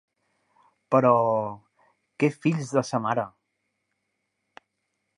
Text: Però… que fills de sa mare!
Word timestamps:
Però… 0.95 1.11
que 2.23 2.31
fills 2.39 2.75
de 2.79 2.85
sa 2.91 3.05
mare! 3.07 3.29